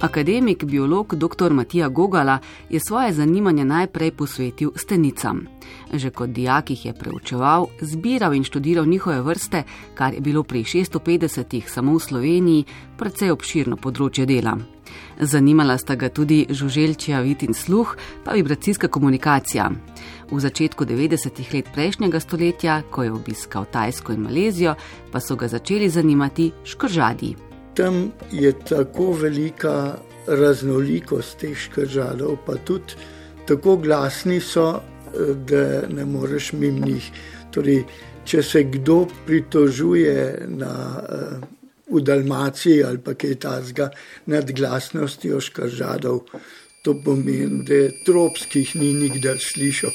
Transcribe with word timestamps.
Akademik, 0.00 0.64
biolog 0.64 1.14
dr. 1.14 1.52
Matija 1.52 1.88
Gogala 1.88 2.38
je 2.70 2.80
svoje 2.80 3.12
zanimanje 3.12 3.64
najprej 3.64 4.10
posvetil 4.10 4.70
stenicam. 4.76 5.46
Že 5.92 6.10
kot 6.10 6.30
dijak 6.30 6.70
jih 6.70 6.86
je 6.86 6.92
preučeval, 6.94 7.66
zbiral 7.80 8.34
in 8.34 8.44
študiral 8.44 8.86
njihove 8.86 9.20
vrste, 9.22 9.62
kar 9.94 10.14
je 10.14 10.20
bilo 10.20 10.42
pri 10.42 10.64
650-ih 10.64 11.70
samo 11.70 11.94
v 11.94 12.00
Sloveniji 12.00 12.64
precej 12.98 13.30
obširno 13.30 13.76
področje 13.76 14.26
dela. 14.26 14.54
Zanimala 15.20 15.78
sta 15.78 15.94
ga 15.94 16.08
tudi 16.08 16.46
žuželčija 16.50 17.20
vid 17.20 17.42
in 17.42 17.54
sluh, 17.54 17.96
pa 18.24 18.32
vibracijska 18.32 18.88
komunikacija. 18.88 19.70
V 20.30 20.40
začetku 20.40 20.84
90-ih 20.84 21.54
let 21.54 21.74
prejšnjega 21.74 22.20
stoletja, 22.20 22.82
ko 22.90 23.02
je 23.02 23.12
obiskal 23.12 23.66
Tajsko 23.66 24.12
in 24.12 24.22
Malezijo, 24.22 24.76
pa 25.12 25.20
so 25.20 25.36
ga 25.36 25.48
začeli 25.48 25.90
zanimati 25.90 26.52
škržadi. 26.64 27.47
Tam 27.78 28.12
je 28.32 28.52
tako 28.68 29.12
velika 29.12 29.98
raznolikost 30.26 31.38
teh 31.38 31.54
škržadov, 31.54 32.40
pa 32.46 32.56
tudi 32.66 32.98
tako 33.46 33.76
glasni 33.76 34.40
so, 34.40 34.80
da 35.46 35.86
ne 35.86 36.04
moreš 36.04 36.52
mimo 36.52 36.86
njih. 36.86 37.06
Torej, 37.54 37.84
če 38.24 38.42
se 38.42 38.64
kdo 38.66 39.06
pritožuje 39.26 40.48
na 40.58 40.72
v 41.90 42.02
Dalmaciji 42.02 42.82
ali 42.84 42.98
pa 42.98 43.14
kaj 43.14 43.38
tasga 43.46 43.90
nad 44.26 44.50
glasnostjo 44.52 45.40
škaržadov. 45.40 46.20
To 46.82 46.94
pomeni, 47.04 47.62
da 47.62 47.86
tropskih 48.04 48.74
ni 48.76 48.92
nikdar 48.94 49.38
slišal. 49.38 49.94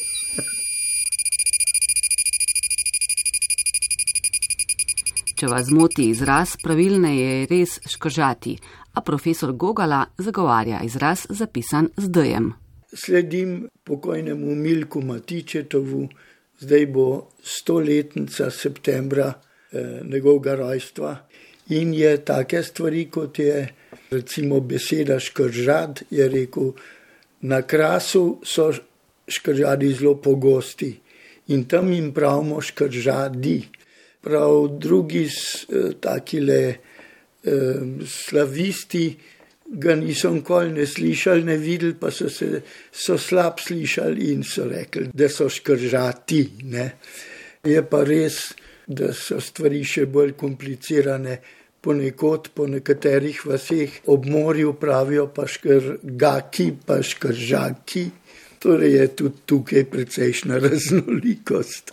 Če 5.43 5.49
vas 5.51 5.67
moti 5.75 6.05
izraz, 6.07 6.53
pravilne 6.63 7.09
je 7.17 7.31
res 7.49 7.73
škržati, 7.91 8.53
a 8.95 9.01
profesor 9.03 9.51
Gogala 9.59 10.05
zagovarja 10.15 10.77
izraz 10.87 11.25
zapisan 11.27 11.89
z 11.99 12.07
D-jem. 12.15 12.45
Sledim 12.95 13.65
pokojnemu 13.83 14.55
Milku 14.55 15.01
Matičetovu, 15.03 16.05
zdaj 16.63 16.87
bo 16.95 17.07
stoletnica 17.43 18.47
septembra 18.55 19.27
eh, 19.33 19.99
njegovega 20.07 20.55
rojstva. 20.63 21.11
In 21.75 21.91
je 21.91 22.15
take 22.23 22.63
stvari, 22.63 23.09
kot 23.11 23.43
je 23.43 23.67
recimo 24.15 24.63
beseda 24.63 25.19
škržad, 25.19 26.05
je 26.09 26.31
rekel, 26.31 26.71
na 27.41 27.65
krasu 27.67 28.39
so 28.47 28.71
škržadi 29.27 29.91
zelo 29.91 30.15
pogosti 30.15 30.95
in 31.51 31.67
tam 31.67 31.91
jim 31.91 32.13
pravimo 32.15 32.61
škržadi. 32.61 33.82
Prav 34.23 34.67
drugi 34.79 35.27
eh, 35.27 35.93
takile 35.99 36.59
slavisti 38.07 39.17
ga 39.73 39.95
niso 39.95 40.29
nikoli 40.31 40.71
ne 40.71 40.85
slišali, 40.85 41.43
ne 41.43 41.57
videli, 41.57 41.95
pa 41.99 42.11
so 42.11 42.29
se 42.29 42.61
so 42.91 43.17
slab 43.17 43.59
slišali 43.59 44.31
in 44.33 44.43
so 44.43 44.67
rekli, 44.69 45.09
da 45.13 45.29
so 45.29 45.49
škržati. 45.49 46.43
Ne. 46.63 46.91
Je 47.63 47.81
pa 47.89 48.03
res, 48.03 48.53
da 48.87 49.13
so 49.13 49.39
stvari 49.41 49.83
še 49.83 50.05
bolj 50.05 50.37
komplicirane. 50.37 51.41
Ponekod 51.83 52.53
po 52.55 52.63
nekaterih 52.71 53.41
vaseh 53.43 53.97
ob 54.07 54.23
morju 54.31 54.77
pravijo 54.79 55.25
pa 55.35 55.43
škrgaki, 55.51 56.69
pa 56.85 57.01
škržaki. 57.03 58.05
Torej 58.63 58.93
je 58.95 59.07
tudi 59.19 59.43
tukaj 59.51 59.83
precejšna 59.91 60.61
raznolikost. 60.63 61.91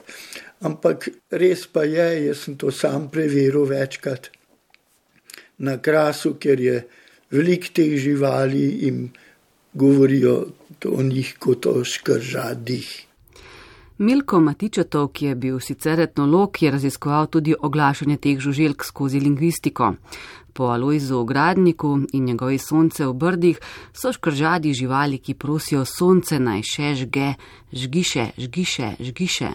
Ampak 0.60 1.08
res 1.32 1.64
pa 1.66 1.86
je, 1.88 2.08
jaz 2.26 2.44
sem 2.44 2.56
to 2.60 2.68
sam 2.70 3.08
preveril 3.12 3.64
večkrat 3.64 4.28
na 5.64 5.78
krasu, 5.80 6.34
ker 6.40 6.60
je 6.60 6.82
veliko 7.32 7.72
teh 7.72 7.96
živali 7.96 8.88
in 8.88 9.08
govorijo 9.72 10.34
o 10.84 11.02
njih 11.02 11.36
kot 11.38 11.66
o 11.66 11.84
škržadih. 11.84 13.09
Milko 14.00 14.38
Matičetov, 14.40 15.10
ki 15.12 15.26
je 15.26 15.34
bil 15.36 15.58
sicer 15.60 16.00
etnolog, 16.00 16.56
je 16.62 16.70
raziskoval 16.72 17.26
tudi 17.26 17.52
oglašanje 17.52 18.16
teh 18.16 18.38
žuželk 18.40 18.84
skozi 18.84 19.20
lingvistiko. 19.20 19.90
Po 20.52 20.70
Alojzu 20.72 21.18
ogradniku 21.18 21.98
in 22.12 22.24
njegovi 22.24 22.58
sonce 22.58 23.06
v 23.06 23.12
brdih 23.12 23.60
so 23.92 24.12
škržadi 24.12 24.72
živali, 24.72 25.18
ki 25.18 25.34
prosijo 25.34 25.84
sonce 25.84 26.40
naj 26.40 26.64
še 26.64 26.94
žge, 26.94 27.34
žgiše, 27.72 28.26
žgiše, 28.38 28.90
žgiše, 29.00 29.52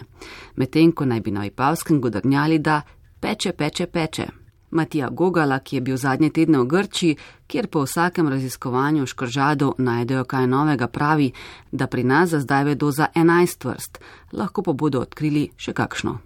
medtem 0.56 0.92
ko 0.92 1.04
naj 1.04 1.20
bi 1.20 1.34
na 1.34 1.46
Ipavskem 1.50 2.00
godrnjali, 2.00 2.58
da 2.58 2.82
peče, 3.20 3.52
peče, 3.52 3.86
peče. 3.86 4.45
Matija 4.76 5.08
Gogala, 5.10 5.58
ki 5.58 5.76
je 5.76 5.80
bil 5.88 5.96
zadnje 5.96 6.30
tedne 6.36 6.60
v 6.60 6.68
Grči, 6.70 7.10
kjer 7.46 7.66
po 7.72 7.82
vsakem 7.86 8.28
raziskovanju 8.28 9.06
škržadov 9.06 9.74
najdejo 9.78 10.24
kaj 10.28 10.46
novega, 10.46 10.88
pravi, 10.88 11.32
da 11.72 11.86
pri 11.86 12.04
nas 12.04 12.30
za 12.30 12.40
zdaj 12.44 12.64
vedo 12.64 12.90
za 12.92 13.08
11 13.14 13.68
vrst, 13.68 14.00
lahko 14.32 14.62
pa 14.62 14.72
bodo 14.72 15.00
odkrili 15.00 15.48
še 15.56 15.72
kakšno. 15.72 16.18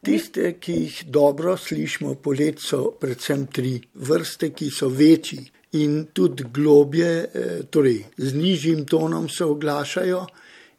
Tiste, 0.00 0.54
ki 0.60 0.72
jih 0.72 1.00
dobro 1.12 1.56
slišimo 1.56 2.14
po 2.24 2.32
letu, 2.32 2.62
so 2.64 2.78
predvsem 3.00 3.46
tri 3.52 3.74
vrste, 3.94 4.54
ki 4.56 4.70
so 4.72 4.88
večji 4.88 5.42
in 5.72 6.06
tudi 6.12 6.46
globje, 6.54 7.10
eh, 7.10 7.62
torej 7.70 8.04
z 8.16 8.34
nižjim 8.34 8.86
tonom 8.86 9.28
se 9.28 9.44
oglašajo 9.44 10.26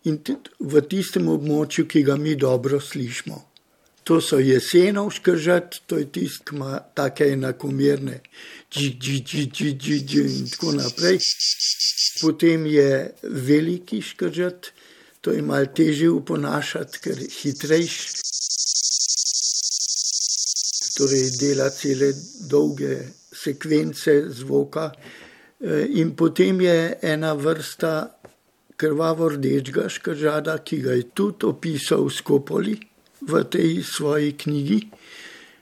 in 0.04 0.18
tudi 0.18 0.50
v 0.60 0.82
tistem 0.82 1.30
območju, 1.30 1.86
ki 1.88 2.04
ga 2.04 2.16
mi 2.16 2.36
dobro 2.36 2.80
slišimo. 2.80 3.51
To 4.12 4.18
so 4.20 4.42
jesenovške 4.44 5.38
žet, 5.40 5.76
to 5.88 5.96
je 5.98 6.06
tisti, 6.12 6.44
ki 6.44 6.56
ima 6.56 6.80
enakomerne, 7.24 8.18
tako. 17.56 18.12
Torej, 20.98 21.32
dela 21.40 21.70
cele 21.70 22.12
dolge 22.52 23.00
sekvence 23.32 24.20
zvoka. 24.28 24.92
E, 24.92 25.88
in 26.04 26.16
potem 26.20 26.62
je 26.62 26.98
ena 27.02 27.32
vrsta 27.34 27.96
krvavo 28.76 29.30
rdečega 29.30 29.88
škržada, 29.88 30.58
ki 30.58 30.84
ga 30.84 31.00
je 31.00 31.10
tudi 31.16 31.46
opisal 31.48 32.10
Skopoli 32.10 32.91
v 33.22 33.44
tej 33.44 33.84
svoji 33.84 34.34
knjigi. 34.38 34.82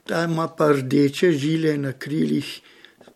Ta 0.05 0.23
ima 0.23 0.47
pa 0.47 0.71
rdeče 0.71 1.31
žile 1.31 1.77
na 1.77 1.93
krilih, 1.93 2.61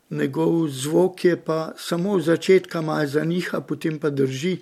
njegov 0.09 0.68
zvok 0.70 1.26
je 1.26 1.38
pa 1.38 1.74
samo 1.78 2.18
v 2.18 2.22
začetku 2.22 2.81
malo 2.81 3.08
zaniha, 3.08 3.62
potem 3.62 4.00
pa 4.00 4.09
drži 4.09 4.58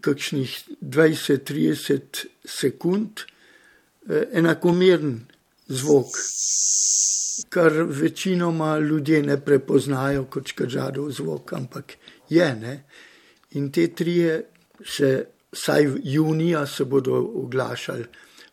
kakšnih 0.00 0.50
20-30 0.82 2.26
sekund, 2.44 3.22
eh, 4.08 4.26
enakomeren 4.32 5.20
zvok, 5.68 6.06
kar 7.48 7.72
večinoma 7.86 8.78
ljudje 8.78 9.22
ne 9.22 9.40
prepoznajo 9.40 10.24
kot 10.24 10.48
škržadov 10.48 11.10
zvok, 11.10 11.52
ampak 11.52 11.94
je. 12.28 12.54
Ne? 12.54 12.84
In 13.50 13.70
te 13.72 13.86
trije 13.88 14.42
se, 14.84 15.26
saj 15.52 15.86
junija, 16.02 16.66
se 16.66 16.84
bodo 16.84 17.14
oglašali 17.14 18.04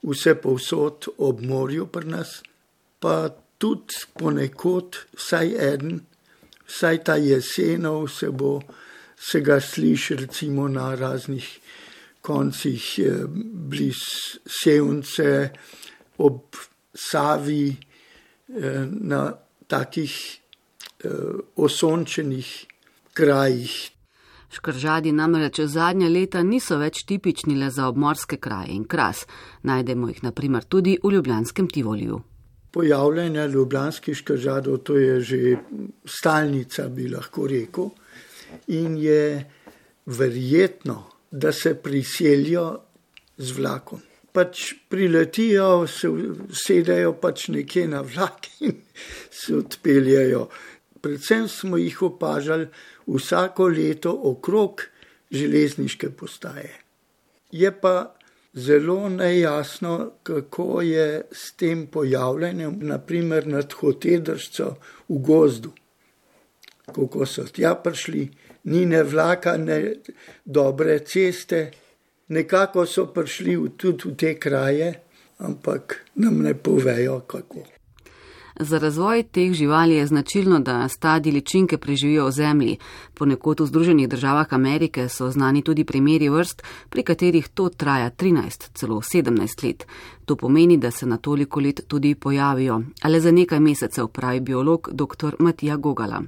vse 0.03 0.35
povsod 0.41 1.07
ob 1.17 1.41
morju 1.45 1.87
pri 1.87 2.07
nas, 2.09 2.41
pa 2.99 3.29
tudi 3.61 4.01
ponekod, 4.17 4.97
vsaj 5.17 5.53
en, 5.73 5.99
vsaj 6.67 7.03
ta 7.05 7.15
jesenov 7.21 8.07
se 8.09 8.31
bo, 8.31 8.59
se 9.17 9.41
ga 9.45 9.59
sliši 9.61 10.15
recimo 10.15 10.67
na 10.67 10.95
raznih 10.95 11.47
koncih 12.21 12.99
eh, 12.99 13.23
bliz 13.69 14.01
Sevnice, 14.45 15.49
ob 16.17 16.57
Savi, 16.93 17.69
eh, 17.71 18.85
na 18.85 19.31
takih 19.67 20.15
eh, 21.03 21.09
osončenih 21.55 22.49
krajih. 23.13 23.91
Škržadi 24.51 25.11
namreč 25.11 25.61
zadnja 25.63 26.09
leta 26.11 26.43
niso 26.43 26.75
več 26.77 27.05
tipični 27.07 27.55
le 27.55 27.69
za 27.71 27.87
obmorske 27.87 28.37
kraje 28.37 28.73
in 28.75 28.83
kras, 28.83 29.23
najdemo 29.63 30.09
jih 30.09 30.23
naprimer 30.23 30.67
tudi 30.67 30.97
v 31.03 31.13
Ljubljanskem 31.13 31.69
Tivoliju. 31.71 32.19
Pojavljanje 32.71 33.47
ljubljanskih 33.47 34.17
škržadov 34.17 34.77
to 34.77 34.97
je 34.97 35.21
že 35.21 35.55
stalnica, 36.05 36.87
bi 36.87 37.07
lahko 37.11 37.47
rekel, 37.47 37.89
in 38.67 38.97
je 38.97 39.49
verjetno, 40.05 41.03
da 41.31 41.51
se 41.51 41.73
priselijo 41.75 42.79
z 43.37 43.57
vlakom. 43.57 43.99
Pač 44.31 44.73
priletijo, 44.89 45.87
se 45.87 46.07
sedajo 46.55 47.13
pač 47.13 47.47
nekje 47.47 47.87
na 47.87 48.01
vlak 48.01 48.47
in 48.59 48.75
se 49.39 49.55
odpeljajo. 49.55 50.47
Predvsem 51.01 51.47
smo 51.47 51.77
jih 51.77 52.01
opažali 52.01 52.67
vsako 53.07 53.67
leto 53.67 54.19
okrog 54.23 54.81
železniške 55.31 56.09
postaje. 56.09 56.73
Je 57.51 57.71
pa 57.81 58.15
zelo 58.53 59.09
nejasno, 59.09 60.11
kako 60.23 60.81
je 60.81 61.21
s 61.31 61.51
tem 61.51 61.87
pojavljanjem, 61.87 62.79
naprimer 62.81 63.47
nad 63.47 63.73
hotedršco 63.73 64.75
v 65.09 65.17
gozdu. 65.17 65.71
kako 66.95 67.25
so 67.25 67.43
tja 67.43 67.75
prišli, 67.75 68.29
ni 68.63 68.85
ne 68.85 69.03
vlaka, 69.03 69.57
ne 69.57 69.93
dobre 70.45 70.99
ceste. 70.99 71.71
Nekako 72.27 72.85
so 72.85 73.05
prišli 73.05 73.57
tudi 73.77 74.09
v 74.09 74.15
te 74.15 74.39
kraje, 74.39 74.93
ampak 75.37 76.05
nam 76.15 76.41
ne 76.43 76.53
povejo 76.53 77.19
kako. 77.19 77.80
Za 78.59 78.77
razvoj 78.77 79.23
teh 79.23 79.53
živali 79.53 79.95
je 79.95 80.07
značilno, 80.07 80.59
da 80.59 80.87
stadi 80.87 81.31
ličinke 81.31 81.77
preživijo 81.77 82.25
v 82.25 82.31
zemlji. 82.31 82.77
Ponekod 83.13 83.59
v 83.59 83.65
Združenih 83.65 84.09
državah 84.09 84.53
Amerike 84.53 85.09
so 85.09 85.29
znani 85.31 85.61
tudi 85.61 85.83
primeri 85.83 86.29
vrst, 86.29 86.63
pri 86.89 87.03
katerih 87.03 87.47
to 87.47 87.69
traja 87.69 88.09
13, 88.09 88.69
celo 88.73 89.01
17 89.01 89.63
let. 89.63 89.85
To 90.25 90.35
pomeni, 90.35 90.77
da 90.77 90.91
se 90.91 91.05
na 91.05 91.17
toliko 91.17 91.59
let 91.59 91.81
tudi 91.87 92.15
pojavijo, 92.15 92.81
ale 93.01 93.19
za 93.19 93.31
nekaj 93.31 93.59
mesecev, 93.59 94.07
pravi 94.07 94.39
biolog 94.39 94.89
dr. 94.91 95.35
Matija 95.39 95.75
Gogala. 95.77 96.21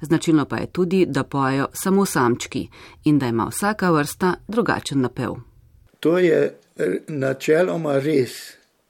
Značilno 0.00 0.44
pa 0.44 0.56
je 0.56 0.66
tudi, 0.66 1.06
da 1.06 1.22
pojejo 1.22 1.68
samo 1.72 2.04
samčki 2.04 2.68
in 3.04 3.18
da 3.18 3.26
ima 3.26 3.44
vsaka 3.50 3.90
vrsta 3.90 4.34
drugačen 4.48 5.00
napev. 5.00 5.34
To 6.00 6.18
je 6.18 6.58
načeloma 7.08 7.98
res, 7.98 8.30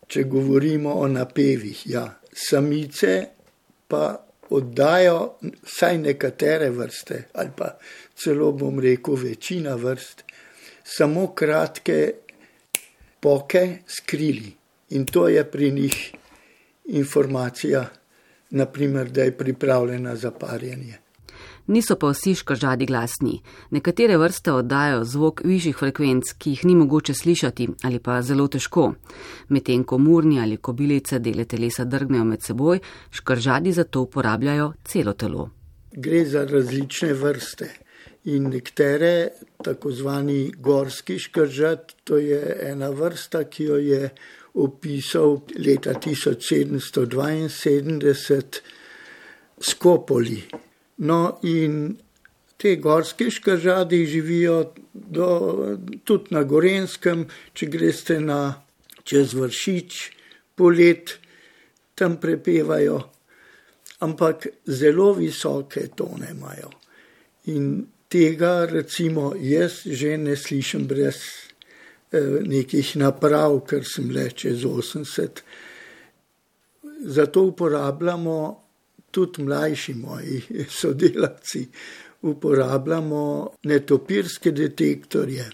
če 0.06 0.25
govorimo 0.25 0.93
o 0.93 1.08
napevih. 1.08 1.82
Ja 1.87 2.20
samice 2.36 3.26
pa 3.88 4.26
oddajo 4.50 5.38
vsaj 5.62 5.98
nekatere 5.98 6.70
vrste, 6.70 7.22
ali 7.34 7.50
pa 7.56 7.72
celo 8.14 8.52
bom 8.52 8.80
rekel 8.80 9.14
večina 9.14 9.74
vrst, 9.74 10.22
samo 10.84 11.32
kratke 11.34 12.12
poke 13.20 13.78
skrili. 13.86 14.52
In 14.90 15.06
to 15.06 15.28
je 15.28 15.42
pri 15.50 15.70
njih 15.70 16.14
informacija, 16.84 17.88
naprimer, 18.50 19.10
da 19.10 19.22
je 19.22 19.38
pripravljena 19.38 20.16
za 20.16 20.30
parjenje 20.30 21.06
niso 21.66 21.96
pa 21.96 22.10
vsi 22.10 22.34
škržadi 22.34 22.86
glasni. 22.86 23.42
Nekatere 23.70 24.16
vrste 24.16 24.52
oddajo 24.52 25.04
zvok 25.04 25.40
višjih 25.44 25.76
frekvenc, 25.76 26.32
ki 26.38 26.50
jih 26.50 26.64
ni 26.64 26.74
mogoče 26.74 27.14
slišati 27.14 27.68
ali 27.82 27.98
pa 27.98 28.22
zelo 28.22 28.48
težko. 28.48 28.94
Medtem 29.48 29.84
ko 29.84 29.98
murni 29.98 30.40
ali 30.40 30.56
kobilice 30.56 31.18
dele 31.18 31.44
telesa 31.44 31.84
drgnejo 31.84 32.24
med 32.24 32.42
seboj, 32.42 32.78
škržadi 33.10 33.72
za 33.72 33.84
to 33.84 34.00
uporabljajo 34.00 34.72
celo 34.84 35.12
telo. 35.12 35.50
Gre 35.92 36.24
za 36.24 36.44
različne 36.44 37.12
vrste. 37.12 37.69
In 38.26 38.50
nekatere, 38.50 39.28
tako 39.62 39.92
zvani 39.92 40.52
gorski 40.58 41.19
škržat, 41.19 41.92
to 42.04 42.16
je 42.19 42.56
ena 42.70 42.90
vrsta, 42.90 43.44
ki 43.44 43.64
jo 43.64 43.76
je 43.76 44.08
opisal 44.54 45.40
leta 45.58 45.94
1772 45.94 48.42
Skopoli. 49.60 50.42
No, 50.98 51.38
in 51.43 51.96
te 52.56 52.76
gorske 52.76 53.31
škažadi 53.31 54.06
živijo 54.06 54.72
do, 54.93 55.28
tudi 56.04 56.34
na 56.34 56.43
Gorenskem, 56.43 57.26
če 57.52 57.69
greste 57.69 58.20
na 58.20 58.62
čez 59.04 59.34
vršič, 59.37 59.98
polet, 60.56 61.19
tam 61.94 62.16
prepevajo, 62.20 62.98
ampak 64.00 64.48
zelo 64.66 65.12
visoke 65.16 65.87
tone 65.96 66.32
imajo. 66.32 66.72
In 67.52 67.87
tega, 68.08 68.66
recimo, 68.66 69.34
jaz 69.37 69.84
že 69.84 70.16
ne 70.19 70.37
slišim 70.37 70.87
brez 70.88 71.20
eh, 72.12 72.40
nekih 72.40 72.96
naprav, 72.96 73.60
ker 73.69 73.84
sem 73.84 74.10
le 74.10 74.31
čez 74.32 74.64
80. 74.64 75.43
Zato 77.04 77.43
uporabljamo 77.52 78.65
tudi 79.16 79.42
mlajši 79.42 79.94
moji 79.94 80.42
sodelavci 80.80 81.68
uporabljamo 82.22 83.50
netopirske 83.64 84.52
detektorje. 84.52 85.50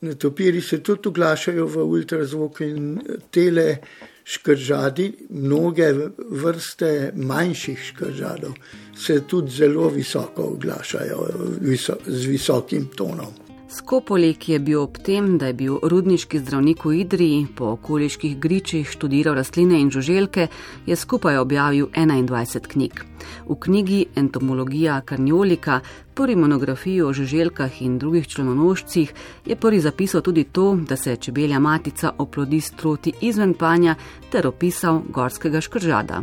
Netopiri 0.00 0.60
se 0.60 0.82
tudi 0.82 1.08
oglašajo 1.08 1.66
v 1.66 1.84
ultrazvok 1.84 2.60
in 2.60 2.98
tele 3.30 3.76
škržadi, 4.24 5.12
mnoge 5.30 5.92
vrste 6.30 7.12
manjših 7.16 7.80
škržadov 7.88 8.54
se 8.96 9.20
tudi 9.28 9.52
zelo 9.52 9.88
visoko 9.88 10.42
oglašajo 10.56 11.28
viso, 11.60 11.96
z 12.06 12.26
visokim 12.26 12.86
tonom. 12.96 13.43
Skopoli, 13.74 14.34
ki 14.38 14.52
je 14.52 14.58
bil 14.62 14.82
ob 14.84 14.98
tem, 15.02 15.32
da 15.38 15.48
je 15.50 15.54
bil 15.58 15.78
rudniški 15.82 16.38
zdravnik 16.38 16.84
v 16.86 16.92
Idriji, 17.00 17.38
po 17.58 17.72
okoliških 17.72 18.36
gričih 18.38 18.86
študiral 18.86 19.34
rastline 19.34 19.80
in 19.82 19.90
žuželke, 19.90 20.46
je 20.86 20.96
skupaj 20.96 21.40
objavil 21.42 21.88
21 21.90 22.68
knjig. 22.70 23.02
V 23.48 23.58
knjigi 23.66 24.06
Entomologija 24.14 25.00
karniolika, 25.00 25.80
prvi 26.14 26.36
monografiji 26.36 27.02
o 27.02 27.12
žuželkah 27.12 27.82
in 27.82 27.98
drugih 27.98 28.28
členonožcih, 28.28 29.14
je 29.46 29.56
prvi 29.56 29.80
zapisal 29.80 30.22
tudi 30.22 30.44
to, 30.44 30.78
da 30.88 30.96
se 30.96 31.16
čebelja 31.16 31.58
matica 31.58 32.12
oplodi 32.18 32.60
stroti 32.60 33.12
izven 33.20 33.54
panja 33.54 33.94
ter 34.30 34.46
opisal 34.46 35.02
gorskega 35.08 35.60
škržada. 35.60 36.22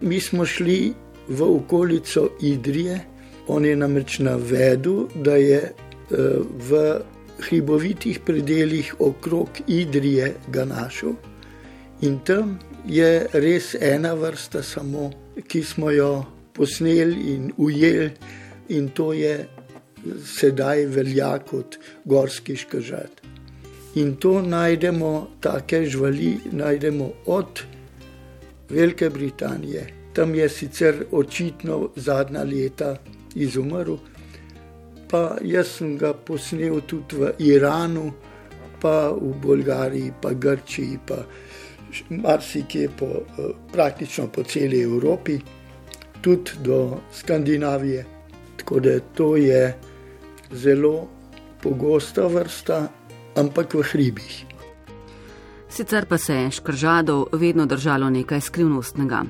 Mi 0.00 0.20
smo 0.20 0.46
šli 0.46 0.94
v 1.28 1.42
okolico 1.42 2.28
Idrije, 2.42 3.04
on 3.46 3.64
je 3.64 3.76
namreč 3.76 4.18
navedel, 4.18 5.06
da 5.14 5.36
je 5.36 5.74
v 6.10 7.00
hribovitih 7.38 8.20
predeljih 8.26 8.94
okrog 8.98 9.48
Idrije 9.66 10.34
ga 10.48 10.64
našel. 10.64 11.12
In 12.00 12.18
tam 12.24 12.58
je 12.86 13.26
res 13.32 13.74
ena 13.74 14.14
vrsta, 14.14 14.62
samo, 14.62 15.10
ki 15.48 15.62
smo 15.62 15.90
jo 15.90 16.24
posneli 16.54 17.34
in 17.34 17.52
ujeli, 17.56 18.10
in 18.68 18.88
to 18.88 19.12
je 19.12 19.46
sedaj 20.24 20.86
velja 20.86 21.38
kot 21.38 21.78
gorski 22.04 22.56
škržat. 22.56 23.22
In 23.94 24.16
to 24.16 24.42
najdemo, 24.42 25.28
take 25.40 25.84
živali 25.86 26.36
najdemo 26.52 27.10
od 27.26 27.62
Velike 28.68 29.10
Britanije. 29.10 29.86
Tam 30.12 30.34
je 30.34 30.48
sicer 30.48 31.04
očitno 31.10 31.88
zadnja 31.96 32.42
leta 32.42 32.96
izumrl, 33.34 33.96
pa 35.08 35.36
jaz 35.42 35.78
sem 35.78 35.96
ga 35.98 36.12
posnel 36.12 36.80
tudi 36.86 37.16
v 37.16 37.32
Iranu, 37.38 38.12
pa 38.80 39.10
v 39.10 39.32
Bolgariji, 39.42 40.12
pa 40.22 40.32
Grčiji, 40.32 40.98
pa 41.06 41.24
marsikje 42.10 42.88
po, 42.98 43.06
eh, 43.06 43.54
praktično 43.72 44.28
po 44.28 44.42
celi 44.42 44.82
Evropi, 44.82 45.38
tudi 46.20 46.50
do 46.62 47.00
Skandinavije. 47.12 48.04
Tako 48.56 48.80
da 48.80 49.00
to 49.00 49.36
je 49.36 49.74
zelo 50.52 51.08
pogosta 51.62 52.26
vrsta, 52.26 52.88
ampak 53.36 53.74
v 53.74 53.82
hribih. 53.82 54.47
Sicer 55.68 56.06
pa 56.06 56.18
se 56.18 56.34
je 56.34 56.50
škržadov 56.50 57.26
vedno 57.32 57.66
držalo 57.66 58.10
nekaj 58.10 58.40
skrivnostnega. 58.40 59.22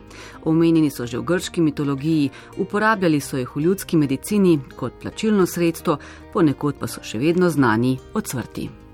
Omenjeni 0.45 0.91
so 0.91 1.07
že 1.07 1.19
v 1.19 1.23
grški 1.23 1.61
mitologiji, 1.61 2.31
uporabljali 2.57 3.21
so 3.21 3.37
jih 3.37 3.57
v 3.57 3.61
ljudski 3.61 3.97
medicini 3.97 4.61
kot 4.77 4.93
plačilno 5.03 5.47
sredstvo, 5.47 5.99
ponekod 6.33 6.79
pa 6.79 6.87
so 6.87 7.03
še 7.03 7.19
vedno 7.19 7.51
znani 7.51 7.99
od 8.15 8.29
smrti. 8.29 8.88